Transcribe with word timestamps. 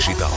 Digital. 0.00 0.32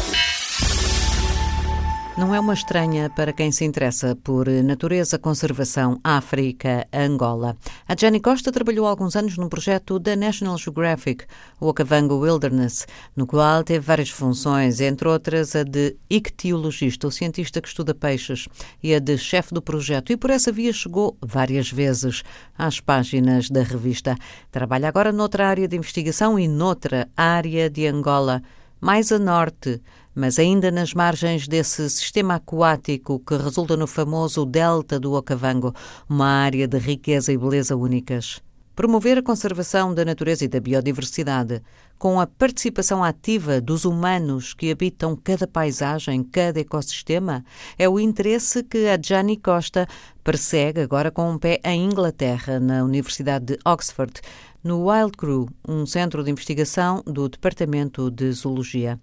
Não 2.17 2.35
é 2.35 2.39
uma 2.39 2.53
estranha 2.53 3.09
para 3.09 3.31
quem 3.31 3.49
se 3.49 3.63
interessa 3.63 4.13
por 4.13 4.49
natureza, 4.49 5.17
conservação, 5.17 6.01
África, 6.03 6.85
Angola. 6.91 7.55
A 7.87 7.95
Jenny 7.97 8.19
Costa 8.19 8.51
trabalhou 8.51 8.85
alguns 8.85 9.15
anos 9.15 9.37
num 9.37 9.47
projeto 9.47 9.99
da 9.99 10.17
National 10.17 10.57
Geographic, 10.57 11.23
o 11.61 11.67
Okavango 11.67 12.19
Wilderness, 12.19 12.85
no 13.15 13.25
qual 13.25 13.63
teve 13.63 13.79
várias 13.79 14.09
funções, 14.09 14.81
entre 14.81 15.07
outras 15.07 15.55
a 15.55 15.63
de 15.63 15.95
ictiologista, 16.09 17.07
o 17.07 17.11
cientista 17.11 17.61
que 17.61 17.69
estuda 17.69 17.95
peixes, 17.95 18.49
e 18.83 18.93
a 18.93 18.99
de 18.99 19.17
chefe 19.17 19.53
do 19.53 19.61
projeto, 19.61 20.11
e 20.11 20.17
por 20.17 20.29
essa 20.29 20.51
via 20.51 20.73
chegou 20.73 21.17
várias 21.21 21.71
vezes 21.71 22.21
às 22.57 22.81
páginas 22.81 23.49
da 23.49 23.63
revista. 23.63 24.17
Trabalha 24.51 24.89
agora 24.89 25.13
noutra 25.13 25.47
área 25.47 25.69
de 25.69 25.77
investigação 25.77 26.37
e 26.37 26.49
noutra 26.49 27.07
área 27.15 27.69
de 27.69 27.87
Angola, 27.87 28.43
mais 28.83 29.13
a 29.13 29.17
norte, 29.17 29.81
mas 30.13 30.37
ainda 30.37 30.69
nas 30.69 30.93
margens 30.93 31.47
desse 31.47 31.89
sistema 31.89 32.35
aquático 32.35 33.17
que 33.25 33.37
resulta 33.37 33.77
no 33.77 33.87
famoso 33.87 34.45
Delta 34.45 34.99
do 34.99 35.13
Okavango, 35.13 35.73
uma 36.09 36.27
área 36.27 36.67
de 36.67 36.77
riqueza 36.79 37.31
e 37.31 37.37
beleza 37.37 37.77
únicas. 37.77 38.41
Promover 38.75 39.19
a 39.19 39.23
conservação 39.23 39.93
da 39.93 40.03
natureza 40.03 40.43
e 40.43 40.49
da 40.49 40.59
biodiversidade, 40.59 41.61
com 41.97 42.19
a 42.19 42.27
participação 42.27 43.01
ativa 43.01 43.61
dos 43.61 43.85
humanos 43.85 44.53
que 44.53 44.69
habitam 44.69 45.15
cada 45.15 45.47
paisagem, 45.47 46.21
cada 46.21 46.59
ecossistema, 46.59 47.45
é 47.79 47.87
o 47.87 47.97
interesse 47.97 48.63
que 48.63 48.89
a 48.89 48.99
Gianni 49.01 49.37
Costa 49.37 49.87
persegue 50.25 50.81
agora 50.81 51.09
com 51.09 51.31
um 51.31 51.37
pé 51.37 51.61
em 51.63 51.85
Inglaterra, 51.85 52.59
na 52.59 52.83
Universidade 52.83 53.45
de 53.45 53.59
Oxford, 53.63 54.19
no 54.63 54.89
Wild 54.89 55.17
Crew, 55.17 55.49
um 55.67 55.85
centro 55.85 56.23
de 56.23 56.31
investigação 56.31 57.03
do 57.05 57.27
Departamento 57.27 58.09
de 58.09 58.31
Zoologia. 58.31 58.99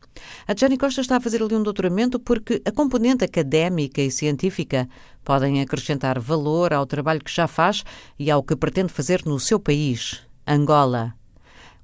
A 0.48 0.54
Jane 0.56 0.78
Costa 0.78 1.02
está 1.02 1.16
a 1.16 1.20
fazer 1.20 1.42
ali 1.42 1.54
um 1.54 1.62
doutoramento 1.62 2.18
porque 2.18 2.62
a 2.64 2.72
componente 2.72 3.24
académica 3.24 4.00
e 4.00 4.10
científica 4.10 4.88
podem 5.22 5.60
acrescentar 5.60 6.18
valor 6.18 6.72
ao 6.72 6.86
trabalho 6.86 7.22
que 7.22 7.30
já 7.30 7.46
faz 7.46 7.84
e 8.18 8.30
ao 8.30 8.42
que 8.42 8.56
pretende 8.56 8.92
fazer 8.92 9.22
no 9.26 9.38
seu 9.38 9.60
país, 9.60 10.26
Angola. 10.46 11.14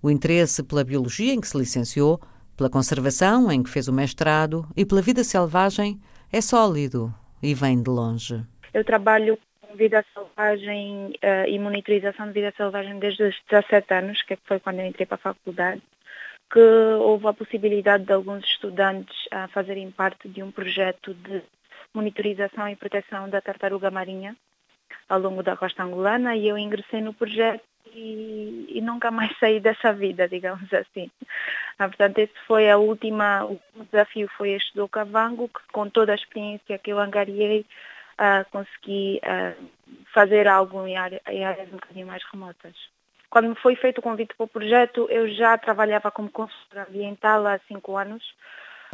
O 0.02 0.10
interesse 0.10 0.62
pela 0.62 0.84
biologia, 0.84 1.34
em 1.34 1.40
que 1.40 1.48
se 1.48 1.58
licenciou, 1.58 2.20
pela 2.56 2.70
conservação, 2.70 3.52
em 3.52 3.62
que 3.62 3.68
fez 3.68 3.88
o 3.88 3.92
mestrado, 3.92 4.66
e 4.74 4.86
pela 4.86 5.02
vida 5.02 5.22
selvagem 5.22 6.00
é 6.32 6.40
sólido 6.40 7.12
e 7.42 7.52
vem 7.54 7.82
de 7.82 7.90
longe. 7.90 8.42
Eu 8.72 8.84
trabalho 8.84 9.38
vida 9.76 10.04
selvagem 10.12 11.12
uh, 11.22 11.48
e 11.48 11.58
monitorização 11.58 12.26
de 12.26 12.32
vida 12.32 12.52
selvagem 12.56 12.98
desde 12.98 13.22
os 13.22 13.40
17 13.48 13.94
anos, 13.94 14.22
que 14.22 14.36
foi 14.44 14.58
quando 14.58 14.80
eu 14.80 14.86
entrei 14.86 15.06
para 15.06 15.16
a 15.16 15.18
faculdade, 15.18 15.82
que 16.50 16.60
houve 16.60 17.26
a 17.26 17.32
possibilidade 17.32 18.04
de 18.04 18.12
alguns 18.12 18.44
estudantes 18.44 19.16
a 19.30 19.48
fazerem 19.48 19.90
parte 19.90 20.28
de 20.28 20.42
um 20.42 20.50
projeto 20.50 21.14
de 21.14 21.42
monitorização 21.92 22.68
e 22.68 22.76
proteção 22.76 23.28
da 23.28 23.40
tartaruga 23.40 23.90
marinha 23.90 24.36
ao 25.08 25.20
longo 25.20 25.42
da 25.42 25.56
costa 25.56 25.82
angolana 25.82 26.36
e 26.36 26.48
eu 26.48 26.58
ingressei 26.58 27.00
no 27.00 27.14
projeto 27.14 27.64
e, 27.94 28.66
e 28.68 28.80
nunca 28.80 29.10
mais 29.10 29.36
saí 29.40 29.60
dessa 29.60 29.92
vida, 29.92 30.28
digamos 30.28 30.72
assim. 30.72 31.10
Ah, 31.78 31.88
portanto, 31.88 32.18
esse 32.18 32.34
foi 32.46 32.70
a 32.70 32.76
última, 32.76 33.44
o 33.44 33.60
desafio 33.90 34.28
foi 34.36 34.50
este 34.50 34.74
do 34.74 34.88
Cavango, 34.88 35.48
que 35.48 35.60
com 35.72 35.88
toda 35.88 36.12
a 36.12 36.14
experiência 36.14 36.78
que 36.78 36.92
eu 36.92 36.98
angariei, 36.98 37.64
uh, 38.20 38.48
consegui 38.50 39.20
uh, 39.24 39.70
fazer 40.12 40.48
algo 40.48 40.86
em, 40.86 40.96
área, 40.96 41.20
em 41.28 41.44
áreas 41.44 41.68
um 41.68 41.76
bocadinho 41.76 42.06
mais 42.06 42.22
remotas. 42.32 42.74
Quando 43.28 43.48
me 43.48 43.54
foi 43.56 43.76
feito 43.76 43.98
o 43.98 44.02
convite 44.02 44.34
para 44.34 44.44
o 44.44 44.48
projeto, 44.48 45.06
eu 45.10 45.28
já 45.28 45.58
trabalhava 45.58 46.10
como 46.10 46.30
consultora 46.30 46.86
ambiental 46.88 47.46
há 47.46 47.58
cinco 47.66 47.96
anos. 47.96 48.22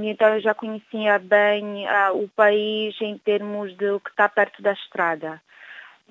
Então 0.00 0.34
eu 0.34 0.40
já 0.40 0.54
conhecia 0.54 1.18
bem 1.18 1.86
uh, 1.86 2.16
o 2.16 2.28
país 2.28 2.98
em 3.00 3.18
termos 3.18 3.76
de 3.76 3.90
o 3.90 4.00
que 4.00 4.10
está 4.10 4.28
perto 4.28 4.62
da 4.62 4.72
estrada. 4.72 5.40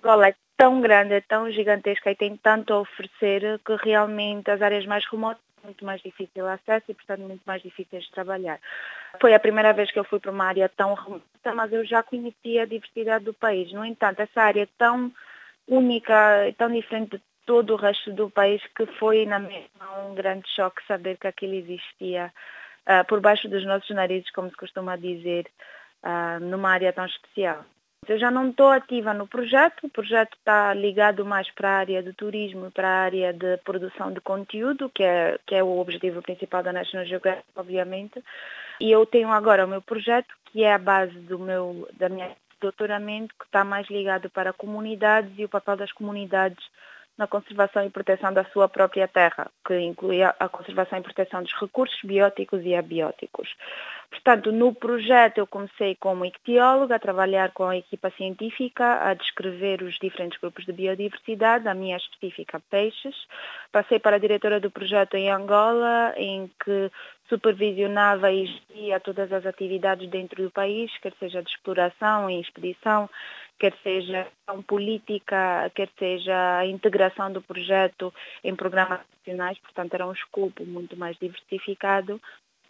É 0.03 0.35
tão 0.61 0.79
grande, 0.79 1.15
é 1.15 1.21
tão 1.21 1.49
gigantesca 1.49 2.11
e 2.11 2.15
tem 2.15 2.37
tanto 2.37 2.71
a 2.71 2.81
oferecer 2.81 3.59
que 3.65 3.75
realmente 3.83 4.51
as 4.51 4.61
áreas 4.61 4.85
mais 4.85 5.03
remotas 5.09 5.41
muito 5.63 5.83
mais 5.83 5.99
difícil 6.01 6.47
acesso 6.47 6.85
e, 6.89 6.93
portanto, 6.93 7.21
muito 7.21 7.41
mais 7.47 7.63
difíceis 7.63 8.03
de 8.03 8.11
trabalhar. 8.11 8.59
Foi 9.19 9.33
a 9.33 9.39
primeira 9.39 9.73
vez 9.73 9.91
que 9.91 9.97
eu 9.97 10.03
fui 10.03 10.19
para 10.19 10.29
uma 10.29 10.45
área 10.45 10.69
tão 10.69 10.93
remota, 10.93 11.55
mas 11.55 11.73
eu 11.73 11.83
já 11.83 12.03
conhecia 12.03 12.61
a 12.61 12.65
diversidade 12.67 13.25
do 13.25 13.33
país. 13.33 13.73
No 13.73 13.83
entanto, 13.83 14.19
essa 14.19 14.41
área 14.41 14.69
tão 14.77 15.11
única 15.67 16.13
tão 16.59 16.71
diferente 16.71 17.17
de 17.17 17.21
todo 17.43 17.73
o 17.73 17.77
resto 17.77 18.11
do 18.11 18.29
país 18.29 18.61
que 18.75 18.85
foi, 18.97 19.25
na 19.25 19.39
mesma, 19.39 20.05
um 20.07 20.13
grande 20.13 20.47
choque 20.49 20.85
saber 20.85 21.17
que 21.17 21.27
aquilo 21.27 21.55
existia 21.55 22.31
uh, 22.85 23.03
por 23.07 23.19
baixo 23.19 23.49
dos 23.49 23.65
nossos 23.65 23.89
narizes, 23.95 24.29
como 24.31 24.49
se 24.49 24.57
costuma 24.57 24.95
dizer, 24.95 25.47
uh, 26.03 26.39
numa 26.39 26.69
área 26.69 26.93
tão 26.93 27.05
especial. 27.05 27.65
Eu 28.07 28.17
já 28.17 28.31
não 28.31 28.49
estou 28.49 28.69
ativa 28.71 29.13
no 29.13 29.27
projeto, 29.27 29.85
o 29.85 29.89
projeto 29.89 30.35
está 30.35 30.73
ligado 30.73 31.23
mais 31.23 31.51
para 31.51 31.69
a 31.69 31.77
área 31.77 32.01
de 32.01 32.11
turismo, 32.13 32.71
para 32.71 32.87
a 32.87 33.01
área 33.03 33.31
de 33.31 33.57
produção 33.57 34.11
de 34.11 34.19
conteúdo, 34.19 34.89
que 34.89 35.03
é, 35.03 35.37
que 35.45 35.53
é 35.53 35.63
o 35.63 35.77
objetivo 35.77 36.19
principal 36.19 36.63
da 36.63 36.73
National 36.73 37.05
Geographic, 37.05 37.47
obviamente. 37.55 38.23
E 38.79 38.89
eu 38.91 39.05
tenho 39.05 39.29
agora 39.29 39.65
o 39.65 39.69
meu 39.69 39.83
projeto, 39.83 40.33
que 40.45 40.63
é 40.63 40.73
a 40.73 40.79
base 40.79 41.13
do 41.13 41.37
meu, 41.37 41.87
da 41.93 42.09
minha 42.09 42.35
doutoramento, 42.59 43.35
que 43.37 43.45
está 43.45 43.63
mais 43.63 43.87
ligado 43.87 44.31
para 44.31 44.51
comunidades 44.51 45.31
e 45.37 45.45
o 45.45 45.49
papel 45.49 45.77
das 45.77 45.91
comunidades 45.91 46.63
na 47.17 47.27
conservação 47.27 47.85
e 47.85 47.89
proteção 47.89 48.33
da 48.33 48.43
sua 48.45 48.67
própria 48.67 49.07
terra, 49.07 49.51
que 49.65 49.79
inclui 49.79 50.23
a 50.23 50.49
conservação 50.49 50.99
e 50.99 51.03
proteção 51.03 51.43
dos 51.43 51.53
recursos 51.53 51.99
bióticos 52.03 52.61
e 52.63 52.75
abióticos. 52.75 53.55
Portanto, 54.09 54.51
no 54.51 54.73
projeto 54.73 55.37
eu 55.37 55.47
comecei 55.47 55.95
como 55.95 56.25
ictióloga, 56.25 56.95
a 56.95 56.99
trabalhar 56.99 57.51
com 57.51 57.63
a 57.63 57.77
equipa 57.77 58.09
científica, 58.11 59.07
a 59.07 59.13
descrever 59.13 59.81
os 59.81 59.97
diferentes 59.99 60.37
grupos 60.39 60.65
de 60.65 60.73
biodiversidade, 60.73 61.67
a 61.67 61.73
minha 61.73 61.95
específica 61.95 62.61
peixes. 62.69 63.15
Passei 63.71 63.99
para 63.99 64.17
a 64.17 64.19
diretora 64.19 64.59
do 64.59 64.69
projeto 64.69 65.15
em 65.15 65.31
Angola, 65.31 66.13
em 66.17 66.51
que 66.63 66.91
supervisionava 67.29 68.29
e 68.33 68.45
geria 68.45 68.99
todas 68.99 69.31
as 69.31 69.45
atividades 69.45 70.09
dentro 70.09 70.43
do 70.43 70.51
país, 70.51 70.91
quer 70.97 71.13
seja 71.17 71.41
de 71.41 71.49
exploração 71.49 72.29
e 72.29 72.41
expedição, 72.41 73.09
quer 73.61 73.73
seja 73.83 74.27
a 74.47 74.53
política, 74.63 75.71
quer 75.75 75.89
seja 75.99 76.57
a 76.57 76.65
integração 76.65 77.31
do 77.31 77.43
projeto 77.43 78.11
em 78.43 78.55
programas 78.55 79.01
nacionais, 79.15 79.59
portanto 79.59 79.93
era 79.93 80.07
um 80.07 80.13
escopo 80.13 80.65
muito 80.65 80.97
mais 80.97 81.15
diversificado 81.17 82.19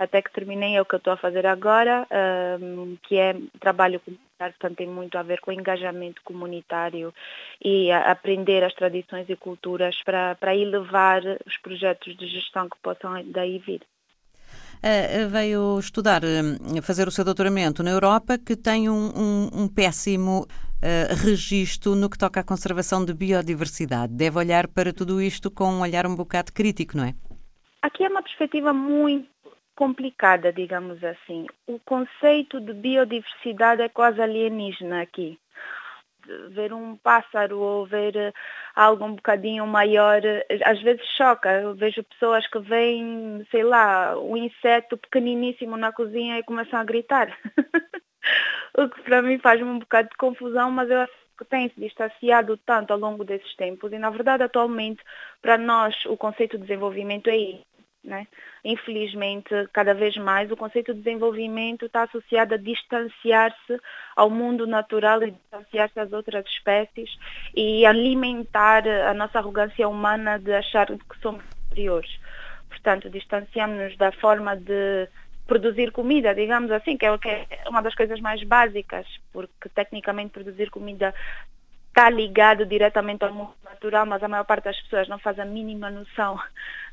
até 0.02 0.20
que 0.20 0.34
terminei 0.34 0.76
é 0.76 0.82
o 0.82 0.86
que 0.86 0.96
eu 0.96 0.98
estou 0.98 1.14
a 1.14 1.18
fazer 1.18 1.46
agora, 1.46 2.08
um, 2.60 2.98
que 3.04 3.18
é 3.18 3.36
trabalho 3.60 4.00
comunitário, 4.00 4.56
portanto 4.60 4.78
tem 4.78 4.88
muito 4.88 5.16
a 5.16 5.22
ver 5.22 5.40
com 5.40 5.52
engajamento 5.52 6.24
comunitário 6.24 7.14
e 7.64 7.92
aprender 7.92 8.64
as 8.64 8.74
tradições 8.74 9.30
e 9.30 9.36
culturas 9.36 9.96
para, 10.04 10.34
para 10.36 10.56
elevar 10.56 11.22
os 11.46 11.56
projetos 11.58 12.18
de 12.18 12.28
gestão 12.28 12.68
que 12.68 12.78
possam 12.82 13.24
daí 13.26 13.60
vir. 13.60 13.82
Uh, 14.84 15.30
veio 15.30 15.78
estudar, 15.78 16.24
uh, 16.24 16.82
fazer 16.82 17.08
o 17.08 17.12
seu 17.12 17.24
doutoramento 17.24 17.84
na 17.84 17.92
Europa, 17.92 18.40
que 18.40 18.56
tem 18.56 18.90
um, 18.90 19.12
um, 19.16 19.50
um 19.54 19.68
péssimo 19.68 20.48
uh, 20.82 21.26
registro 21.26 21.96
no 21.96 22.10
que 22.10 22.18
toca 22.18 22.40
à 22.40 22.44
conservação 22.44 23.06
de 23.06 23.14
biodiversidade. 23.14 24.14
Deve 24.14 24.38
olhar 24.38 24.68
para 24.68 24.92
tudo 24.94 25.22
isto 25.22 25.50
com 25.52 25.66
um 25.66 25.82
olhar 25.82 26.06
um 26.06 26.16
bocado 26.16 26.52
crítico, 26.52 26.98
não 26.98 27.06
é? 27.06 27.14
Aqui 27.82 28.04
é 28.04 28.10
uma 28.10 28.22
perspectiva 28.22 28.74
muito 28.74 29.30
complicada, 29.76 30.54
digamos 30.54 31.04
assim. 31.04 31.48
O 31.66 31.80
conceito 31.80 32.60
de 32.60 32.74
biodiversidade 32.74 33.82
é 33.82 33.90
quase 33.90 34.22
alienígena 34.22 35.02
aqui. 35.02 35.40
Ver 36.50 36.72
um 36.72 36.96
pássaro 36.98 37.58
ou 37.58 37.86
ver 37.88 38.16
eh, 38.16 38.32
algo 38.76 39.04
um 39.04 39.16
bocadinho 39.16 39.66
maior, 39.66 40.24
eh, 40.24 40.46
às 40.64 40.80
vezes 40.84 41.04
choca. 41.18 41.50
Eu 41.50 41.74
vejo 41.74 42.04
pessoas 42.04 42.46
que 42.46 42.60
veem, 42.60 43.44
sei 43.50 43.64
lá, 43.64 44.16
um 44.20 44.38
inseto 44.38 44.98
pequeniníssimo 44.98 45.76
na 45.76 45.92
cozinha 45.92 46.38
e 46.38 46.44
começam 46.44 46.80
a 46.80 46.84
gritar. 46.84 47.36
o 48.78 48.90
que 48.90 49.02
para 49.02 49.22
mim 49.22 49.38
faz 49.40 49.62
um 49.62 49.80
bocado 49.80 50.10
de 50.10 50.18
confusão, 50.18 50.72
mas 50.72 50.90
eu 50.90 51.02
acho 51.02 51.14
que 51.38 51.46
tem 51.46 51.70
se 51.70 51.80
distanciado 51.80 52.58
tanto 52.58 52.92
ao 52.92 53.00
longo 53.00 53.24
desses 53.24 53.56
tempos 53.56 53.92
e 53.92 53.98
na 53.98 54.10
verdade 54.10 54.44
atualmente 54.44 55.02
para 55.42 55.58
nós 55.58 55.96
o 56.06 56.16
conceito 56.16 56.58
de 56.58 56.64
desenvolvimento 56.64 57.30
é 57.30 57.36
isso 57.36 57.72
né? 58.04 58.28
Infelizmente, 58.64 59.50
cada 59.72 59.94
vez 59.94 60.18
mais 60.18 60.52
o 60.52 60.58
conceito 60.58 60.94
de 60.94 61.02
desenvolvimento 61.02 61.86
está 61.86 62.04
associado 62.04 62.56
a 62.56 62.58
distanciar-se 62.58 63.80
ao 64.16 64.30
mundo 64.30 64.66
natural 64.66 65.22
e 65.24 65.32
distanciar-se 65.32 66.00
às 66.00 66.12
outras 66.12 66.46
espécies 66.48 67.10
e 67.56 67.86
alimentar 67.86 68.88
a 68.88 69.14
nossa 69.14 69.40
arrogância 69.40 69.88
humana 69.88 70.40
de 70.40 70.52
achar 70.54 70.88
que 70.88 71.20
somos 71.22 71.44
superiores. 71.64 72.20
Portanto, 72.70 73.10
distanciamos-nos 73.10 73.96
da 73.98 74.12
forma 74.12 74.56
de 74.56 75.08
produzir 75.48 75.92
comida, 75.92 76.34
digamos 76.34 76.72
assim, 76.72 76.98
que 76.98 77.06
é 77.06 77.12
uma 77.68 77.82
das 77.82 77.96
coisas 77.96 78.20
mais 78.20 78.44
básicas, 78.44 79.06
porque 79.34 79.70
tecnicamente 79.70 80.32
produzir 80.32 80.70
comida 80.70 81.14
está 81.92 82.10
ligado 82.10 82.66
diretamente 82.66 83.24
ao 83.24 83.34
mundo 83.34 83.54
natural 83.66 84.06
mas 84.06 84.24
a 84.24 84.28
maior 84.28 84.46
parte 84.46 84.64
das 84.64 84.80
pessoas 84.82 85.10
não 85.10 85.20
faz 85.20 85.38
a 85.38 85.46
mínima 85.46 85.90
noção 85.90 86.40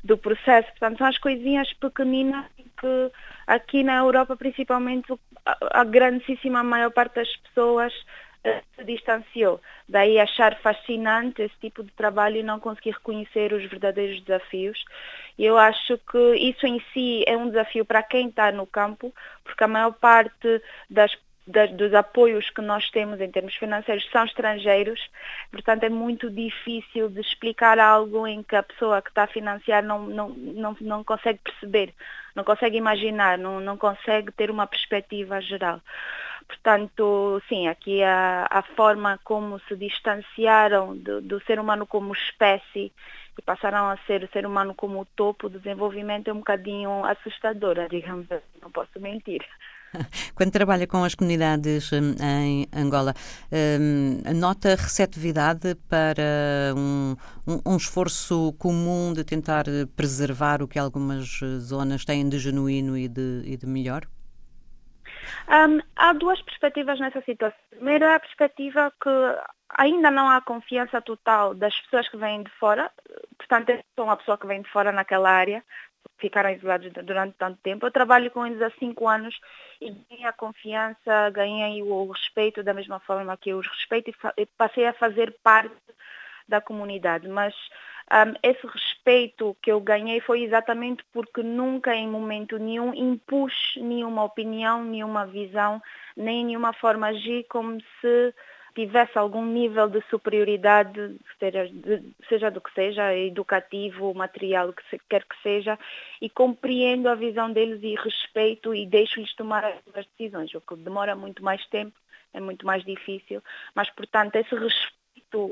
do 0.03 0.17
processo. 0.17 0.67
Portanto, 0.71 0.97
são 0.97 1.07
as 1.07 1.17
coisinhas 1.17 1.71
pequeninas 1.73 2.45
que 2.57 3.11
aqui 3.47 3.83
na 3.83 3.97
Europa, 3.97 4.35
principalmente, 4.35 5.13
a, 5.45 5.83
grandíssima 5.83 6.63
maior 6.63 6.91
parte 6.91 7.15
das 7.15 7.35
pessoas 7.37 7.93
se 8.43 8.83
distanciou. 8.83 9.61
Daí 9.87 10.19
achar 10.19 10.57
fascinante 10.59 11.41
esse 11.41 11.55
tipo 11.59 11.83
de 11.83 11.91
trabalho 11.91 12.37
e 12.37 12.43
não 12.43 12.59
conseguir 12.59 12.91
reconhecer 12.91 13.53
os 13.53 13.63
verdadeiros 13.65 14.21
desafios. 14.21 14.83
Eu 15.37 15.57
acho 15.57 15.97
que 15.97 16.35
isso 16.35 16.65
em 16.65 16.81
si 16.93 17.23
é 17.27 17.35
um 17.35 17.49
desafio 17.49 17.85
para 17.85 18.03
quem 18.03 18.29
está 18.29 18.51
no 18.51 18.65
campo, 18.65 19.13
porque 19.43 19.63
a 19.63 19.67
maior 19.67 19.93
parte 19.93 20.61
das 20.89 21.11
dos 21.75 21.93
apoios 21.95 22.47
que 22.51 22.61
nós 22.61 22.89
temos 22.91 23.19
em 23.19 23.31
termos 23.31 23.55
financeiros 23.55 24.07
são 24.11 24.23
estrangeiros, 24.23 24.99
portanto 25.51 25.83
é 25.83 25.89
muito 25.89 26.29
difícil 26.29 27.09
de 27.09 27.21
explicar 27.21 27.79
algo 27.79 28.27
em 28.27 28.43
que 28.43 28.55
a 28.55 28.61
pessoa 28.61 29.01
que 29.01 29.09
está 29.09 29.23
a 29.23 29.27
financiar 29.27 29.83
não, 29.83 30.05
não, 30.05 30.29
não, 30.29 30.77
não 30.79 31.03
consegue 31.03 31.39
perceber, 31.43 31.93
não 32.35 32.43
consegue 32.43 32.77
imaginar, 32.77 33.39
não, 33.39 33.59
não 33.59 33.77
consegue 33.77 34.31
ter 34.31 34.51
uma 34.51 34.67
perspectiva 34.67 35.41
geral. 35.41 35.81
Portanto, 36.49 37.39
sim, 37.47 37.67
aqui 37.67 38.01
a, 38.01 38.47
a 38.49 38.63
forma 38.63 39.19
como 39.23 39.59
se 39.67 39.75
distanciaram 39.75 40.97
do, 40.97 41.21
do 41.21 41.39
ser 41.43 41.59
humano 41.59 41.85
como 41.85 42.11
espécie 42.11 42.91
e 43.37 43.41
passaram 43.43 43.87
a 43.87 43.97
ser 44.07 44.23
o 44.23 44.29
ser 44.33 44.47
humano 44.47 44.73
como 44.73 44.99
o 44.99 45.05
topo 45.05 45.47
do 45.47 45.59
desenvolvimento 45.59 46.27
é 46.27 46.33
um 46.33 46.39
bocadinho 46.39 47.05
assustadora, 47.05 47.87
digamos 47.87 48.29
assim, 48.31 48.59
não 48.61 48.71
posso 48.71 48.99
mentir. 48.99 49.45
Quando 50.33 50.51
trabalha 50.51 50.87
com 50.87 51.03
as 51.03 51.13
comunidades 51.13 51.91
hum, 51.91 52.15
em 52.19 52.67
Angola, 52.75 53.13
hum, 53.79 54.21
nota 54.35 54.69
receptividade 54.69 55.75
para 55.87 56.73
um, 56.75 57.15
um, 57.63 57.77
esforço 57.77 58.53
comum 58.57 59.13
de 59.13 59.23
tentar 59.23 59.65
preservar 59.95 60.63
o 60.63 60.67
que 60.67 60.79
algumas 60.79 61.39
zonas 61.59 62.03
têm 62.03 62.27
de 62.27 62.39
genuíno 62.39 62.97
e 62.97 63.07
de, 63.07 63.43
e 63.45 63.55
de 63.55 63.67
melhor? 63.67 64.07
Um, 65.47 65.81
há 65.95 66.13
duas 66.13 66.41
perspectivas 66.41 66.99
nessa 66.99 67.21
situação. 67.21 67.59
Primeiro 67.69 68.05
é 68.05 68.15
a 68.15 68.19
perspectiva 68.19 68.93
que 69.01 69.09
ainda 69.69 70.09
não 70.09 70.29
há 70.29 70.41
confiança 70.41 71.01
total 71.01 71.53
das 71.53 71.79
pessoas 71.81 72.07
que 72.09 72.17
vêm 72.17 72.43
de 72.43 72.51
fora, 72.51 72.91
portanto, 73.37 73.69
eu 73.69 73.83
sou 73.95 74.05
uma 74.05 74.17
pessoa 74.17 74.37
que 74.37 74.47
vem 74.47 74.61
de 74.61 74.69
fora 74.69 74.91
naquela 74.91 75.29
área, 75.29 75.63
ficaram 76.17 76.49
isolados 76.49 76.91
durante 77.03 77.35
tanto 77.37 77.59
tempo. 77.61 77.85
Eu 77.85 77.91
trabalho 77.91 78.31
com 78.31 78.45
eles 78.45 78.61
há 78.61 78.69
cinco 78.71 79.07
anos 79.07 79.39
e 79.79 79.91
ganhei 79.91 80.25
a 80.25 80.33
confiança, 80.33 81.29
ganhei 81.31 81.81
o 81.81 82.11
respeito 82.11 82.63
da 82.63 82.73
mesma 82.73 82.99
forma 82.99 83.37
que 83.37 83.49
eu 83.49 83.59
os 83.59 83.67
respeito 83.67 84.11
e 84.37 84.45
passei 84.45 84.85
a 84.85 84.93
fazer 84.93 85.35
parte 85.43 85.75
da 86.49 86.59
comunidade. 86.59 87.27
Mas 87.27 87.53
um, 88.11 88.33
esse 88.41 88.65
respeito 88.65 89.55
que 89.61 89.71
eu 89.71 89.79
ganhei 89.79 90.19
foi 90.19 90.41
exatamente 90.41 91.03
porque 91.13 91.43
nunca 91.43 91.95
em 91.95 92.07
momento 92.07 92.57
nenhum 92.57 92.93
impus 92.93 93.53
nenhuma 93.77 94.23
opinião, 94.23 94.83
nenhuma 94.83 95.25
visão, 95.25 95.81
nem 96.17 96.43
nenhuma 96.43 96.73
forma 96.73 97.07
agir 97.07 97.45
como 97.47 97.79
se 98.01 98.33
tivesse 98.73 99.17
algum 99.17 99.45
nível 99.45 99.89
de 99.89 100.01
superioridade, 100.09 101.17
seja, 101.37 102.49
do 102.49 102.61
que 102.61 102.73
seja, 102.73 103.15
educativo, 103.15 104.13
material, 104.13 104.69
o 104.69 104.73
que 104.73 104.99
quer 105.09 105.23
que 105.25 105.35
seja, 105.43 105.77
e 106.21 106.29
compreendo 106.29 107.09
a 107.09 107.15
visão 107.15 107.51
deles 107.51 107.79
e 107.83 107.95
respeito 107.95 108.73
e 108.73 108.85
deixo-lhes 108.85 109.35
tomar 109.35 109.65
as 109.65 110.05
decisões, 110.17 110.53
o 110.53 110.61
que 110.61 110.75
demora 110.77 111.15
muito 111.15 111.43
mais 111.43 111.65
tempo, 111.67 111.97
é 112.33 112.39
muito 112.39 112.65
mais 112.65 112.83
difícil, 112.85 113.43
mas 113.75 113.89
portanto 113.89 114.35
esse 114.35 114.55
respeito 114.55 114.98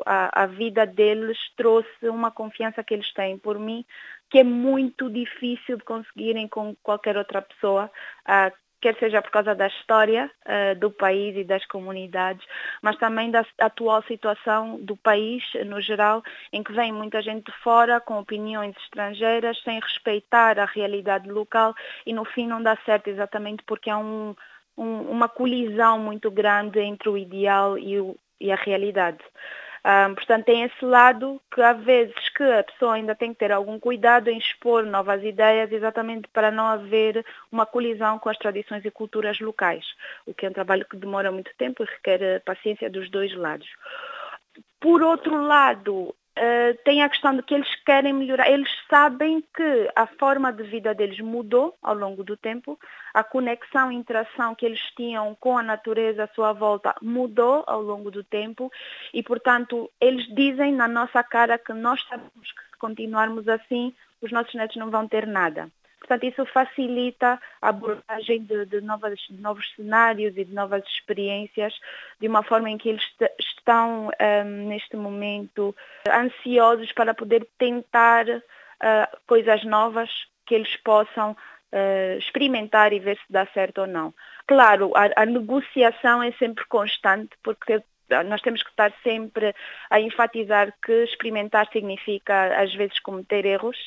à 0.05 0.45
vida 0.45 0.85
deles 0.85 1.37
trouxe 1.55 2.09
uma 2.09 2.31
confiança 2.31 2.83
que 2.83 2.93
eles 2.93 3.11
têm 3.13 3.37
por 3.37 3.59
mim 3.59 3.85
que 4.29 4.39
é 4.39 4.43
muito 4.43 5.09
difícil 5.09 5.77
de 5.77 5.83
conseguirem 5.83 6.47
com 6.47 6.75
qualquer 6.83 7.17
outra 7.17 7.41
pessoa 7.41 7.89
uh, 8.27 8.67
quer 8.79 8.95
seja 8.99 9.21
por 9.21 9.31
causa 9.31 9.55
da 9.55 9.67
história 9.67 10.29
uh, 10.45 10.79
do 10.79 10.91
país 10.91 11.35
e 11.35 11.43
das 11.43 11.65
comunidades, 11.65 12.45
mas 12.81 12.95
também 12.97 13.31
da 13.31 13.45
atual 13.59 14.03
situação 14.03 14.79
do 14.79 14.95
país 14.95 15.43
no 15.65 15.81
geral, 15.81 16.21
em 16.53 16.61
que 16.61 16.71
vem 16.71 16.91
muita 16.91 17.21
gente 17.21 17.45
de 17.45 17.57
fora 17.59 17.99
com 17.99 18.19
opiniões 18.19 18.75
estrangeiras, 18.83 19.59
sem 19.63 19.79
respeitar 19.79 20.59
a 20.59 20.65
realidade 20.65 21.29
local 21.29 21.73
e 22.05 22.13
no 22.13 22.25
fim 22.25 22.47
não 22.47 22.61
dá 22.61 22.77
certo 22.85 23.07
exatamente 23.07 23.63
porque 23.65 23.89
há 23.89 23.97
um, 23.97 24.35
uma 24.75 25.27
colisão 25.27 25.97
muito 25.99 26.29
grande 26.29 26.79
entre 26.79 27.09
o 27.09 27.17
ideal 27.17 27.77
e, 27.79 27.99
o, 27.99 28.15
e 28.39 28.51
a 28.51 28.55
realidade. 28.55 29.23
Um, 29.85 30.15
portanto, 30.15 30.45
tem 30.45 30.63
esse 30.63 30.83
lado 30.83 31.41
que 31.53 31.61
há 31.61 31.73
vezes 31.73 32.29
que 32.29 32.43
a 32.43 32.63
pessoa 32.63 32.95
ainda 32.95 33.15
tem 33.15 33.33
que 33.33 33.39
ter 33.39 33.51
algum 33.51 33.79
cuidado 33.79 34.29
em 34.29 34.37
expor 34.37 34.85
novas 34.85 35.23
ideias, 35.23 35.71
exatamente 35.71 36.27
para 36.29 36.51
não 36.51 36.67
haver 36.67 37.25
uma 37.51 37.65
colisão 37.65 38.19
com 38.19 38.29
as 38.29 38.37
tradições 38.37 38.83
e 38.83 38.91
culturas 38.91 39.39
locais, 39.39 39.85
o 40.25 40.33
que 40.33 40.45
é 40.45 40.49
um 40.49 40.53
trabalho 40.53 40.85
que 40.85 40.97
demora 40.97 41.31
muito 41.31 41.51
tempo 41.57 41.83
e 41.83 41.85
requer 41.85 42.41
paciência 42.43 42.89
dos 42.89 43.09
dois 43.09 43.33
lados. 43.35 43.67
Por 44.79 45.01
outro 45.01 45.41
lado, 45.41 46.15
Uh, 46.37 46.77
tem 46.83 47.01
a 47.01 47.09
questão 47.09 47.35
de 47.35 47.41
que 47.41 47.55
eles 47.55 47.73
querem 47.83 48.13
melhorar. 48.13 48.47
Eles 48.47 48.69
sabem 48.87 49.43
que 49.55 49.89
a 49.95 50.05
forma 50.05 50.53
de 50.53 50.61
vida 50.61 50.93
deles 50.93 51.19
mudou 51.19 51.75
ao 51.81 51.95
longo 51.95 52.23
do 52.23 52.37
tempo, 52.37 52.79
a 53.11 53.23
conexão 53.23 53.91
e 53.91 53.95
interação 53.95 54.53
que 54.53 54.63
eles 54.63 54.79
tinham 54.95 55.35
com 55.39 55.57
a 55.57 55.63
natureza 55.63 56.25
à 56.25 56.27
sua 56.27 56.53
volta 56.53 56.93
mudou 57.01 57.63
ao 57.65 57.81
longo 57.81 58.11
do 58.11 58.23
tempo 58.23 58.71
e, 59.11 59.23
portanto, 59.23 59.89
eles 59.99 60.27
dizem 60.35 60.71
na 60.71 60.87
nossa 60.87 61.23
cara 61.23 61.57
que 61.57 61.73
nós 61.73 62.03
sabemos 62.07 62.51
que 62.51 62.63
se 62.69 62.77
continuarmos 62.77 63.47
assim, 63.49 63.91
os 64.21 64.31
nossos 64.31 64.53
netos 64.53 64.75
não 64.75 64.91
vão 64.91 65.07
ter 65.07 65.25
nada. 65.25 65.71
Portanto, 65.99 66.25
isso 66.25 66.45
facilita 66.45 67.39
a 67.61 67.69
abordagem 67.69 68.43
de, 68.43 68.65
de, 68.65 68.81
novas, 68.81 69.19
de 69.29 69.41
novos 69.41 69.65
cenários 69.75 70.37
e 70.37 70.45
de 70.45 70.53
novas 70.53 70.83
experiências, 70.85 71.73
de 72.19 72.27
uma 72.27 72.43
forma 72.43 72.69
em 72.69 72.77
que 72.77 72.89
eles 72.89 73.03
estão, 73.39 74.09
um, 74.09 74.67
neste 74.69 74.95
momento, 74.95 75.75
ansiosos 76.09 76.91
para 76.91 77.13
poder 77.13 77.47
tentar 77.57 78.25
uh, 78.27 79.17
coisas 79.25 79.63
novas 79.65 80.09
que 80.45 80.55
eles 80.55 80.75
possam 80.77 81.31
uh, 81.31 82.17
experimentar 82.17 82.93
e 82.93 82.99
ver 82.99 83.17
se 83.17 83.25
dá 83.29 83.45
certo 83.47 83.81
ou 83.81 83.87
não. 83.87 84.13
Claro, 84.45 84.93
a, 84.95 85.23
a 85.23 85.25
negociação 85.25 86.23
é 86.23 86.31
sempre 86.33 86.63
constante, 86.65 87.31
porque 87.43 87.81
nós 88.25 88.41
temos 88.41 88.63
que 88.63 88.69
estar 88.69 88.93
sempre 89.03 89.53
a 89.89 89.99
enfatizar 89.99 90.73
que 90.81 91.03
experimentar 91.03 91.67
significa, 91.71 92.61
às 92.61 92.73
vezes, 92.73 92.99
cometer 92.99 93.45
erros 93.45 93.77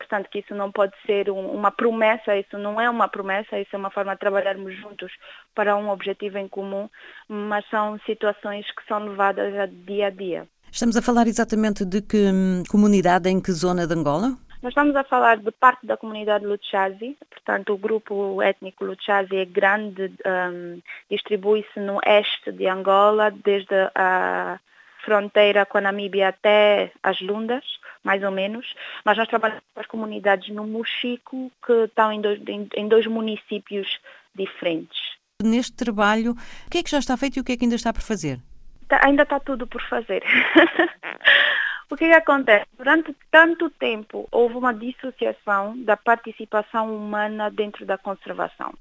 Portanto, 0.00 0.30
que 0.30 0.38
isso 0.38 0.54
não 0.54 0.72
pode 0.72 0.94
ser 1.04 1.30
um, 1.30 1.50
uma 1.52 1.70
promessa, 1.70 2.34
isso 2.34 2.56
não 2.56 2.80
é 2.80 2.88
uma 2.88 3.06
promessa, 3.06 3.60
isso 3.60 3.68
é 3.74 3.76
uma 3.76 3.90
forma 3.90 4.14
de 4.14 4.20
trabalharmos 4.20 4.74
juntos 4.74 5.12
para 5.54 5.76
um 5.76 5.90
objetivo 5.90 6.38
em 6.38 6.48
comum, 6.48 6.88
mas 7.28 7.68
são 7.68 8.00
situações 8.06 8.64
que 8.72 8.82
são 8.88 8.98
levadas 9.04 9.54
a 9.54 9.66
dia 9.66 10.06
a 10.06 10.10
dia. 10.10 10.48
Estamos 10.72 10.96
a 10.96 11.02
falar 11.02 11.26
exatamente 11.26 11.84
de 11.84 12.00
que 12.00 12.16
hum, 12.16 12.62
comunidade, 12.70 13.28
em 13.28 13.42
que 13.42 13.52
zona 13.52 13.86
de 13.86 13.94
Angola? 13.94 14.38
Nós 14.62 14.72
estamos 14.72 14.96
a 14.96 15.04
falar 15.04 15.36
de 15.36 15.50
parte 15.50 15.86
da 15.86 15.96
comunidade 15.96 16.46
Luchazi, 16.46 17.16
portanto 17.30 17.74
o 17.74 17.78
grupo 17.78 18.40
étnico 18.40 18.84
Luchazi 18.84 19.36
é 19.36 19.44
grande, 19.44 20.12
um, 20.26 20.80
distribui-se 21.10 21.78
no 21.78 21.98
oeste 22.04 22.52
de 22.52 22.66
Angola, 22.66 23.30
desde 23.30 23.74
a 23.94 24.58
fronteira 25.04 25.66
com 25.66 25.78
a 25.78 25.80
Namíbia 25.80 26.28
até 26.28 26.92
as 27.02 27.20
Lundas, 27.20 27.64
mais 28.02 28.22
ou 28.22 28.30
menos, 28.30 28.74
mas 29.04 29.16
nós 29.16 29.28
trabalhamos 29.28 29.62
com 29.74 29.80
as 29.80 29.86
comunidades 29.86 30.48
no 30.54 30.66
Mochico, 30.66 31.50
que 31.64 31.72
estão 31.84 32.12
em 32.12 32.20
dois, 32.20 32.40
em, 32.48 32.68
em 32.74 32.88
dois 32.88 33.06
municípios 33.06 34.00
diferentes. 34.34 34.98
Neste 35.42 35.72
trabalho, 35.72 36.32
o 36.66 36.70
que 36.70 36.78
é 36.78 36.82
que 36.82 36.90
já 36.90 36.98
está 36.98 37.16
feito 37.16 37.36
e 37.36 37.40
o 37.40 37.44
que 37.44 37.52
é 37.52 37.56
que 37.56 37.64
ainda 37.64 37.76
está 37.76 37.92
por 37.92 38.02
fazer? 38.02 38.40
Tá, 38.88 39.00
ainda 39.04 39.22
está 39.22 39.38
tudo 39.40 39.66
por 39.66 39.82
fazer. 39.82 40.22
o 41.90 41.96
que, 41.96 42.04
é 42.04 42.08
que 42.08 42.14
acontece? 42.14 42.66
Durante 42.76 43.14
tanto 43.30 43.70
tempo 43.70 44.28
houve 44.30 44.56
uma 44.56 44.74
dissociação 44.74 45.76
da 45.82 45.96
participação 45.96 46.94
humana 46.94 47.50
dentro 47.50 47.86
da 47.86 47.96
conservação. 47.96 48.74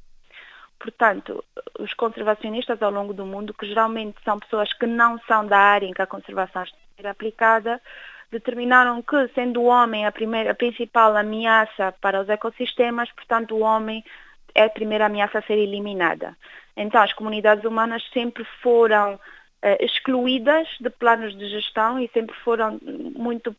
Portanto, 0.80 1.44
os 1.78 1.94
conservacionistas 1.94 2.82
ao 2.82 2.90
longo 2.90 3.14
do 3.14 3.26
mundo, 3.26 3.54
que 3.54 3.68
geralmente 3.68 4.18
são 4.24 4.40
pessoas 4.40 4.74
que 4.74 4.88
não 4.88 5.20
são 5.28 5.46
da 5.46 5.58
área 5.58 5.86
em 5.86 5.94
que 5.94 6.02
a 6.02 6.08
conservação 6.08 6.64
está 6.64 6.78
a 6.78 7.02
ser 7.02 7.08
aplicada, 7.08 7.82
determinaram 8.32 9.02
que, 9.02 9.28
sendo 9.30 9.62
o 9.62 9.66
homem 9.66 10.06
a, 10.06 10.12
primeira, 10.12 10.52
a 10.52 10.56
principal 10.56 11.16
ameaça 11.16 11.94
para 12.02 12.22
os 12.22 12.30
ecossistemas, 12.30 13.12
portanto, 13.12 13.56
o 13.56 13.62
homem 13.62 14.04
é 14.54 14.64
a 14.64 14.70
primeira 14.70 15.06
ameaça 15.06 15.40
a 15.40 15.42
ser 15.42 15.58
eliminada. 15.58 16.38
Então, 16.76 17.02
as 17.02 17.14
comunidades 17.14 17.64
humanas 17.64 18.04
sempre 18.14 18.44
foram 18.62 19.20
eh, 19.62 19.84
excluídas 19.84 20.68
de 20.80 20.90
planos 20.90 21.38
de 21.38 21.50
gestão 21.50 22.00
e 22.00 22.10
sempre 22.14 22.36
foram 22.38 22.80
muito 23.16 23.56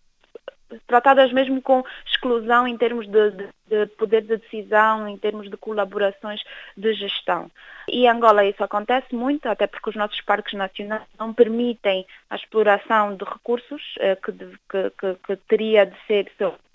tratadas 0.86 1.32
mesmo 1.32 1.60
com 1.60 1.84
exclusão 2.06 2.66
em 2.66 2.76
termos 2.76 3.06
de, 3.06 3.30
de, 3.30 3.48
de, 3.68 3.86
poder 3.96 4.22
de 4.22 4.36
decisão, 4.36 5.08
em 5.08 5.16
termos 5.16 5.50
de 5.50 5.56
colaborações 5.56 6.42
de 6.76 6.92
gestão. 6.94 7.50
E 7.88 8.04
em 8.04 8.08
Angola 8.08 8.44
isso 8.44 8.62
acontece 8.62 9.14
muito, 9.14 9.46
até 9.46 9.66
porque 9.66 9.90
os 9.90 9.96
nossos 9.96 10.20
parques 10.20 10.54
nacionais 10.54 11.02
não 11.18 11.32
permitem 11.32 12.06
a 12.28 12.36
exploração 12.36 13.16
de 13.16 13.24
recursos 13.24 13.94
eh, 13.98 14.16
que, 14.16 14.32
que, 14.32 14.90
que, 14.98 15.14
que 15.26 15.36
teria 15.48 15.86
de 15.86 15.96
ser 16.06 16.30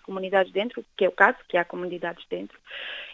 comunidades 0.05 0.51
dentro, 0.51 0.85
que 0.95 1.05
é 1.05 1.07
o 1.07 1.11
caso, 1.11 1.37
que 1.47 1.57
há 1.57 1.65
comunidades 1.65 2.25
dentro, 2.29 2.57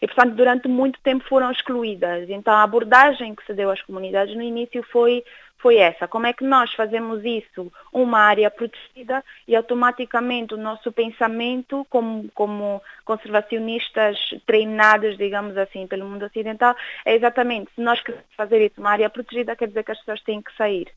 e 0.01 0.07
portanto 0.07 0.35
durante 0.35 0.67
muito 0.67 0.99
tempo 1.01 1.23
foram 1.27 1.51
excluídas. 1.51 2.29
Então 2.29 2.53
a 2.53 2.63
abordagem 2.63 3.33
que 3.33 3.45
se 3.45 3.53
deu 3.53 3.71
às 3.71 3.81
comunidades 3.81 4.35
no 4.35 4.41
início 4.41 4.83
foi 4.83 5.23
foi 5.61 5.77
essa. 5.77 6.07
Como 6.07 6.25
é 6.25 6.33
que 6.33 6.43
nós 6.43 6.73
fazemos 6.73 7.23
isso 7.23 7.71
uma 7.93 8.19
área 8.19 8.49
protegida 8.49 9.23
e 9.47 9.55
automaticamente 9.55 10.55
o 10.55 10.57
nosso 10.57 10.91
pensamento 10.91 11.85
como, 11.89 12.27
como 12.33 12.81
conservacionistas 13.05 14.17
treinados, 14.45 15.17
digamos 15.17 15.55
assim, 15.57 15.85
pelo 15.85 16.07
mundo 16.07 16.25
ocidental, 16.25 16.75
é 17.05 17.15
exatamente, 17.15 17.71
se 17.75 17.81
nós 17.81 18.01
queremos 18.01 18.25
fazer 18.35 18.65
isso 18.65 18.81
uma 18.81 18.89
área 18.89 19.09
protegida, 19.09 19.55
quer 19.55 19.67
dizer 19.67 19.83
que 19.83 19.91
as 19.91 19.99
pessoas 19.99 20.21
têm 20.23 20.41
que 20.41 20.55
sair. 20.57 20.91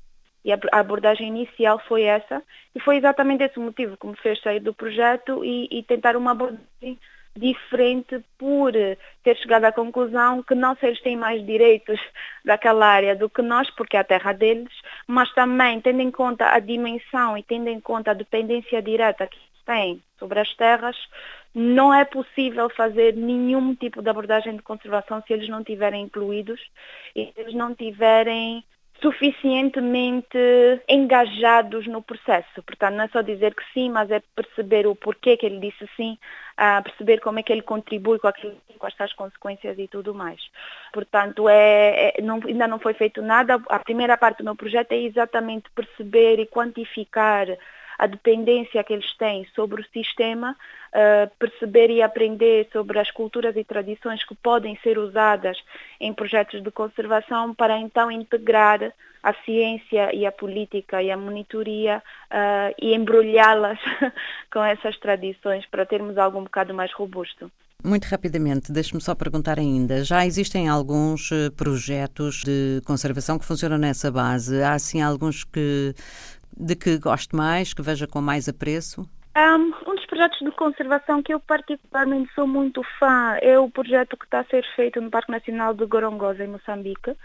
E 0.45 0.53
a 0.53 0.59
abordagem 0.73 1.29
inicial 1.29 1.79
foi 1.89 2.03
essa, 2.03 2.43
e 2.75 2.81
foi 2.81 2.97
exatamente 2.97 3.45
esse 3.45 3.59
o 3.59 3.63
motivo 3.63 3.97
que 3.97 4.07
me 4.07 4.17
fez 4.17 4.41
sair 4.41 4.61
do 4.61 4.75
projeto 4.75 5.45
e, 5.45 5.69
e 5.71 5.83
tentar 5.83 6.17
uma 6.17 6.33
abordagem 6.33 6.99
diferente 7.37 8.23
por 8.39 8.73
ter 8.73 9.37
chegado 9.39 9.65
à 9.65 9.73
conclusão 9.73 10.43
que 10.43 10.55
não 10.55 10.77
se 10.77 10.87
eles 10.87 11.01
têm 11.01 11.17
mais 11.17 11.45
direitos 11.45 12.01
daquela 12.45 12.87
área 12.87 13.17
do 13.17 13.29
que 13.29 13.43
nós, 13.43 13.69
porque 13.71 13.97
é 13.97 14.01
a 14.01 14.05
terra 14.05 14.33
deles, 14.33 14.73
mas 15.07 15.33
também 15.35 15.81
tendo 15.81 16.01
em 16.01 16.11
conta 16.11 16.55
a 16.55 16.59
dimensão 16.59 17.37
e 17.37 17.43
tendo 17.43 17.69
em 17.69 17.81
conta 17.81 18.13
a 18.13 18.15
dependência 18.15 18.81
direta 18.81 19.27
que 19.27 19.39
têm 19.67 20.01
sobre 20.19 20.39
as 20.41 20.55
terras, 20.55 20.97
não 21.55 21.95
é 21.95 22.05
possível 22.05 22.69
fazer 22.71 23.15
nenhum 23.15 23.75
tipo 23.75 24.03
de 24.03 24.11
abordagem 24.11 24.57
de 24.57 24.63
conservação 24.63 25.23
se 25.23 25.33
eles 25.33 25.49
não 25.49 25.61
estiverem 25.61 26.03
incluídos 26.03 26.61
e 27.15 27.27
se 27.27 27.41
eles 27.41 27.55
não 27.55 27.75
tiverem 27.75 28.65
suficientemente 29.01 30.39
engajados 30.89 31.87
no 31.87 32.03
processo. 32.03 32.63
Portanto, 32.63 32.95
não 32.95 33.05
é 33.05 33.09
só 33.09 33.23
dizer 33.23 33.55
que 33.55 33.63
sim, 33.73 33.91
mas 33.91 34.11
é 34.11 34.23
perceber 34.35 34.87
o 34.87 34.95
porquê 34.95 35.37
que 35.37 35.45
ele 35.45 35.59
disse 35.59 35.89
sim, 35.97 36.19
perceber 36.83 37.21
como 37.21 37.39
é 37.39 37.43
que 37.43 37.53
ele 37.53 37.63
contribui 37.63 38.19
com 38.19 38.29
aquilo, 38.29 38.57
com 38.79 38.87
as 38.87 39.13
consequências 39.13 39.79
e 39.79 39.89
tudo 39.89 40.15
mais. 40.15 40.41
Portanto, 40.93 41.49
é, 41.49 42.13
é 42.17 42.23
não, 42.23 42.41
ainda 42.47 42.69
não 42.69 42.79
foi 42.79 42.95
feito 42.95 43.21
nada. 43.21 43.61
A 43.69 43.79
primeira 43.79 44.17
parte 44.17 44.39
do 44.39 44.45
meu 44.45 44.57
projeto 44.57 44.93
é 44.93 44.99
exatamente 44.99 45.71
perceber 45.75 46.39
e 46.39 46.47
quantificar 46.47 47.47
a 47.99 48.07
dependência 48.07 48.83
que 48.85 48.93
eles 48.93 49.17
têm 49.17 49.47
sobre 49.55 49.83
o 49.83 49.87
sistema, 49.93 50.57
uh, 50.93 51.31
perceber 51.39 51.91
e 51.91 52.03
aprender 52.03 52.69
sobre 52.73 52.99
as 52.99 53.11
culturas 53.11 53.57
e 53.57 53.65
tradições 53.65 54.25
que 54.25 54.35
podem 54.35 54.79
ser 54.83 54.99
usadas 54.99 55.57
em 56.01 56.13
projetos 56.13 56.63
de 56.63 56.71
conservação 56.71 57.55
para 57.55 57.79
então 57.79 58.11
integrar 58.11 58.93
a 59.23 59.33
ciência 59.45 60.15
e 60.15 60.27
a 60.27 60.33
política 60.33 61.03
e 61.03 61.11
a 61.11 61.17
monitoria 61.17 62.03
uh, 62.31 62.75
e 62.81 62.95
embrulhá-las 62.95 63.79
com 64.53 64.63
essas 64.63 64.99
tradições 64.99 65.65
para 65.67 65.87
termos 65.87 66.19
algo 66.19 66.39
um 66.39 66.45
bocado 66.45 66.75
mais 66.75 66.93
robusto. 66.93 67.51
Muito 67.83 68.05
rapidamente, 68.05 68.73
deixe-me 68.73 69.01
só 69.01 69.15
perguntar 69.15 69.59
ainda. 69.59 70.03
Já 70.03 70.25
existem 70.25 70.71
alguns 70.71 71.31
eh, 71.31 71.51
projetos 71.51 72.43
de 72.43 72.81
conservação 72.87 73.39
que 73.39 73.45
funcionam 73.45 73.77
nessa 73.77 74.11
base? 74.11 74.63
Há 74.63 74.79
sim 74.79 75.03
alguns 75.03 75.45
que 75.45 75.95
de 76.57 76.77
que 76.77 76.99
goste 76.99 77.35
mais, 77.35 77.75
que 77.75 77.83
veja 77.83 78.07
com 78.07 78.21
mais 78.21 78.49
apreço? 78.49 79.09
Um, 79.37 79.71
dos 79.95 80.07
projetos 80.07 80.39
de 80.39 80.51
conservação 80.53 81.23
que 81.23 81.35
eu 81.35 81.41
particularmente 81.41 82.33
sou 82.35 82.47
muito 82.47 82.83
fã 83.01 83.37
é 83.43 83.59
o 83.59 83.69
projeto 83.69 84.17
que 84.17 84.25
está 84.25 84.41
a 84.41 84.45
ser 84.45 84.65
feito 84.77 85.01
no 85.01 85.11
Parque 85.11 85.33
Nacional 85.33 85.75
de 85.75 85.85
Gorongosa, 85.87 86.45
em 86.45 86.49
Moçambique, 86.49 87.17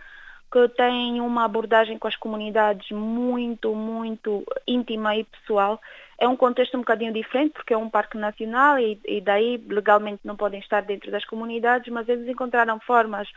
que 0.51 0.67
tem 0.69 1.21
uma 1.21 1.45
abordagem 1.45 1.99
com 1.99 2.07
as 2.07 2.15
comunidades 2.15 2.89
muito, 2.89 3.75
muito 3.75 4.43
íntima 4.67 5.15
e 5.15 5.23
pessoal. 5.23 5.79
É 6.17 6.27
um 6.27 6.35
contexto 6.35 6.75
um 6.75 6.79
bocadinho 6.79 7.13
diferente, 7.13 7.53
porque 7.53 7.73
é 7.73 7.77
um 7.77 7.89
parque 7.89 8.17
nacional 8.17 8.79
e, 8.79 8.99
e 9.05 9.21
daí 9.21 9.63
legalmente 9.67 10.21
não 10.23 10.35
podem 10.35 10.59
estar 10.59 10.81
dentro 10.81 11.11
das 11.11 11.23
comunidades, 11.25 11.93
mas 11.93 12.09
eles 12.09 12.27
encontraram 12.27 12.79
formas 12.79 13.27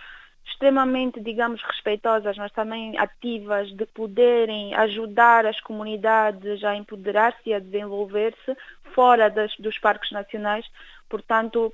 extremamente, 0.47 1.21
digamos, 1.21 1.63
respeitosas, 1.63 2.37
mas 2.37 2.53
também 2.53 2.99
ativas 2.99 3.71
de 3.73 3.87
poderem 3.87 4.75
ajudar 4.75 5.47
as 5.47 5.61
comunidades 5.61 6.63
a 6.65 6.75
empoderar-se 6.77 7.51
e 7.51 7.55
a 7.55 7.59
desenvolver-se 7.59 8.57
fora 8.95 9.29
das, 9.29 9.55
dos 9.57 9.79
parques 9.79 10.11
nacionais. 10.11 10.67
Portanto, 11.09 11.73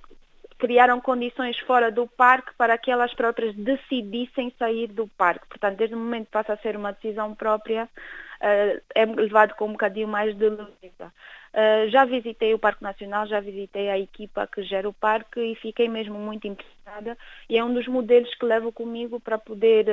criaram 0.58 1.00
condições 1.00 1.58
fora 1.60 1.90
do 1.90 2.06
parque 2.06 2.52
para 2.56 2.76
que 2.76 2.90
elas 2.90 3.14
próprias 3.14 3.54
decidissem 3.54 4.52
sair 4.58 4.88
do 4.88 5.06
parque. 5.06 5.46
Portanto, 5.48 5.76
desde 5.76 5.94
o 5.94 5.98
momento 5.98 6.26
que 6.26 6.32
passa 6.32 6.52
a 6.52 6.58
ser 6.58 6.76
uma 6.76 6.92
decisão 6.92 7.34
própria, 7.34 7.84
uh, 7.84 8.82
é 8.94 9.04
levado 9.04 9.54
com 9.54 9.66
um 9.66 9.72
bocadinho 9.72 10.08
mais 10.08 10.36
de 10.36 10.48
leveza. 10.48 11.12
Uh, 11.54 11.88
já 11.90 12.04
visitei 12.04 12.54
o 12.54 12.58
Parque 12.58 12.82
Nacional, 12.82 13.26
já 13.26 13.40
visitei 13.40 13.88
a 13.88 13.98
equipa 13.98 14.46
que 14.46 14.62
gera 14.62 14.88
o 14.88 14.92
parque 14.92 15.40
e 15.40 15.54
fiquei 15.54 15.88
mesmo 15.88 16.18
muito 16.18 16.46
impressionada 16.46 16.78
e 17.48 17.58
é 17.58 17.64
um 17.64 17.72
dos 17.72 17.86
modelos 17.86 18.34
que 18.34 18.44
levo 18.44 18.72
comigo 18.72 19.20
para 19.20 19.38
poder 19.38 19.86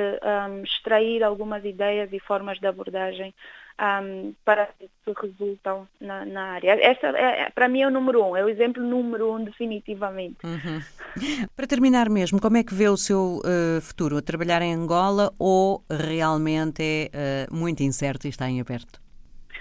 um, 0.50 0.62
extrair 0.62 1.22
algumas 1.22 1.64
ideias 1.64 2.12
e 2.12 2.18
formas 2.18 2.58
de 2.58 2.66
abordagem 2.66 3.34
um, 3.78 4.34
para 4.44 4.68
que 4.78 5.12
resultam 5.20 5.86
na, 6.00 6.24
na 6.24 6.42
área. 6.52 6.78
Esta, 6.80 7.08
é, 7.08 7.42
é, 7.42 7.50
para 7.50 7.68
mim, 7.68 7.82
é 7.82 7.86
o 7.86 7.90
número 7.90 8.24
um, 8.24 8.36
é 8.36 8.42
o 8.44 8.48
exemplo 8.48 8.82
número 8.82 9.32
um, 9.32 9.44
definitivamente. 9.44 10.38
Uhum. 10.44 10.80
Para 11.54 11.66
terminar 11.66 12.08
mesmo, 12.08 12.40
como 12.40 12.56
é 12.56 12.64
que 12.64 12.74
vê 12.74 12.88
o 12.88 12.96
seu 12.96 13.40
uh, 13.40 13.80
futuro? 13.80 14.20
Trabalhar 14.22 14.62
em 14.62 14.74
Angola 14.74 15.32
ou 15.38 15.84
realmente 15.90 16.82
é 16.82 17.46
uh, 17.50 17.54
muito 17.54 17.82
incerto 17.82 18.26
e 18.26 18.30
está 18.30 18.48
em 18.48 18.60
aberto? 18.60 19.05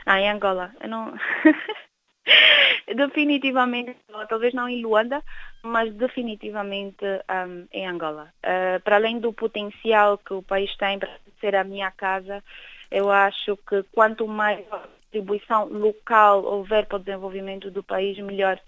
Ah, 0.05 0.19
em 0.19 0.29
Angola. 0.29 0.73
Eu 0.81 0.89
não... 0.89 1.13
definitivamente, 2.95 3.95
talvez 4.29 4.53
não 4.53 4.69
em 4.69 4.81
Luanda, 4.81 5.23
mas 5.63 5.93
definitivamente 5.93 7.03
um, 7.05 7.67
em 7.71 7.87
Angola. 7.87 8.33
Uh, 8.43 8.79
para 8.81 8.95
além 8.97 9.19
do 9.19 9.33
potencial 9.33 10.17
que 10.17 10.33
o 10.33 10.43
país 10.43 10.75
tem 10.77 10.99
para 10.99 11.09
ser 11.39 11.55
a 11.55 11.63
minha 11.63 11.91
casa, 11.91 12.43
eu 12.91 13.09
acho 13.09 13.57
que 13.57 13.83
quanto 13.91 14.27
mais 14.27 14.63
contribuição 15.15 15.65
local 15.65 16.43
houver 16.43 16.85
para 16.85 16.97
o 16.97 16.99
desenvolvimento 16.99 17.71
do 17.71 17.83
país, 17.83 18.17
melhor. 18.19 18.59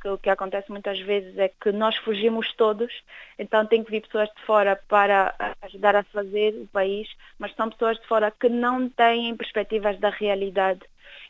Que 0.00 0.08
o 0.08 0.18
que 0.18 0.30
acontece 0.30 0.70
muitas 0.70 1.00
vezes 1.00 1.36
é 1.38 1.48
que 1.48 1.72
nós 1.72 1.96
fugimos 1.96 2.52
todos, 2.52 2.92
então 3.38 3.66
tem 3.66 3.82
que 3.82 3.90
vir 3.90 4.02
pessoas 4.02 4.28
de 4.28 4.42
fora 4.42 4.80
para 4.88 5.34
ajudar 5.62 5.96
a 5.96 6.04
fazer 6.04 6.54
o 6.54 6.66
país, 6.68 7.08
mas 7.38 7.54
são 7.54 7.70
pessoas 7.70 7.98
de 7.98 8.06
fora 8.06 8.30
que 8.30 8.48
não 8.48 8.88
têm 8.88 9.36
perspectivas 9.36 9.98
da 9.98 10.10
realidade 10.10 10.80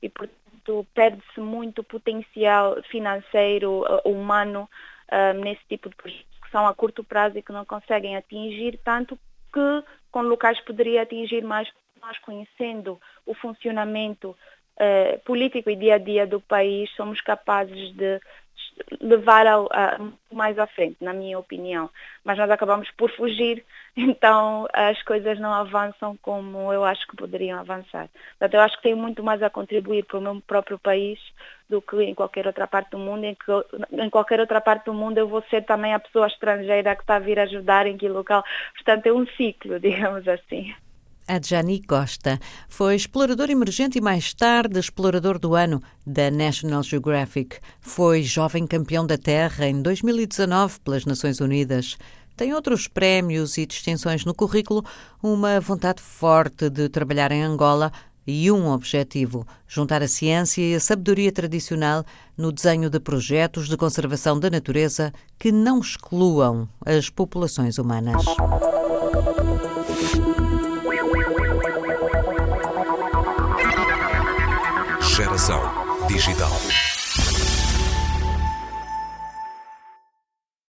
e, 0.03 0.09
portanto, 0.09 0.87
perde-se 0.95 1.41
muito 1.41 1.85
potencial 1.85 2.83
financeiro, 2.91 3.83
uh, 3.83 4.09
humano, 4.09 4.69
uh, 5.13 5.39
nesse 5.41 5.65
tipo 5.69 5.89
de 5.89 5.95
projetos 5.95 6.27
que 6.43 6.51
são 6.51 6.67
a 6.67 6.75
curto 6.75 7.05
prazo 7.05 7.39
e 7.39 7.43
que 7.43 7.53
não 7.53 7.65
conseguem 7.65 8.17
atingir 8.17 8.79
tanto 8.85 9.19
que 9.53 9.85
com 10.11 10.23
locais 10.23 10.61
poderia 10.61 11.03
atingir 11.03 11.43
mais 11.43 11.69
nós 12.01 12.19
conhecendo 12.19 13.01
o 13.25 13.35
funcionamento 13.35 14.37
eh, 14.79 15.19
político 15.25 15.71
e 15.71 15.77
dia 15.77 15.95
a 15.95 15.99
dia 15.99 16.27
do 16.27 16.41
país, 16.41 16.91
somos 16.95 17.21
capazes 17.21 17.93
de 17.95 18.21
levar 19.01 19.47
a, 19.47 19.57
a, 19.57 19.99
mais 20.33 20.59
à 20.59 20.67
frente, 20.67 20.97
na 21.01 21.13
minha 21.13 21.39
opinião. 21.39 21.91
Mas 22.25 22.39
nós 22.39 22.51
acabamos 22.51 22.91
por 22.93 23.11
fugir, 23.11 23.65
então 23.97 24.67
as 24.73 25.03
coisas 25.03 25.39
não 25.39 25.53
avançam 25.53 26.17
como 26.23 26.73
eu 26.73 26.85
acho 26.85 27.07
que 27.07 27.17
poderiam 27.17 27.59
avançar. 27.59 28.09
Portanto, 28.39 28.55
eu 28.55 28.61
acho 28.61 28.77
que 28.77 28.83
tenho 28.83 28.97
muito 28.97 29.23
mais 29.23 29.43
a 29.43 29.51
contribuir 29.51 30.05
para 30.05 30.19
o 30.19 30.21
meu 30.21 30.41
próprio 30.47 30.79
país 30.79 31.19
do 31.69 31.83
que 31.83 32.01
em 32.03 32.15
qualquer 32.15 32.47
outra 32.47 32.67
parte 32.67 32.91
do 32.91 32.99
mundo. 32.99 33.25
Em, 33.25 33.35
que, 33.35 33.53
em 33.93 34.11
qualquer 34.11 34.41
outra 34.41 34.61
parte 34.61 34.87
do 34.87 34.95
mundo 34.95 35.19
eu 35.19 35.29
vou 35.29 35.43
ser 35.51 35.65
também 35.65 35.95
a 35.95 36.01
pessoa 36.01 36.27
estrangeira 36.27 36.95
que 36.95 37.03
está 37.03 37.17
a 37.17 37.21
vir 37.21 37.39
ajudar 37.39 37.87
em 37.87 37.97
que 37.97 38.09
local. 38.09 38.45
Portanto, 38.75 39.07
é 39.07 39.13
um 39.13 39.27
ciclo, 39.27 39.79
digamos 39.81 40.27
assim. 40.29 40.75
Adjani 41.29 41.83
Costa 41.83 42.39
foi 42.69 42.95
explorador 42.95 43.51
emergente 43.51 43.99
e 43.99 44.01
mais 44.01 44.33
tarde 44.33 44.79
explorador 44.79 45.39
do 45.39 45.55
ano 45.55 45.83
da 46.07 46.31
National 46.31 46.83
Geographic. 46.83 47.59
Foi 47.81 48.23
jovem 48.23 48.67
campeão 48.67 49.05
da 49.05 49.19
Terra 49.19 49.67
em 49.67 49.83
2019 49.83 50.81
pelas 50.81 51.05
Nações 51.05 51.41
Unidas. 51.41 51.97
Tem 52.37 52.55
outros 52.55 52.87
prémios 52.87 53.59
e 53.59 53.67
distinções 53.67 54.25
no 54.25 54.35
currículo, 54.35 54.85
uma 55.23 55.59
vontade 55.59 56.01
forte 56.01 56.71
de 56.71 56.89
trabalhar 56.89 57.33
em 57.33 57.43
Angola 57.43 57.91
e 58.27 58.51
um 58.53 58.69
objetivo: 58.69 59.47
juntar 59.67 60.03
a 60.03 60.09
ciência 60.09 60.63
e 60.63 60.75
a 60.75 60.81
sabedoria 60.81 61.33
tradicional 61.33 62.05
no 62.37 62.53
desenho 62.53 62.91
de 62.91 63.01
projetos 63.01 63.69
de 63.69 63.77
conservação 63.77 64.39
da 64.39 64.51
natureza 64.51 65.13
que 65.39 65.51
não 65.51 65.81
excluam 65.81 66.69
as 66.85 67.09
populações 67.09 67.79
humanas. 67.79 68.25
Geração 75.17 75.63
digital. 76.09 76.96